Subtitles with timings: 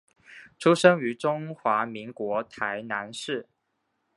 [0.57, 3.47] 出生于中华民国台南市。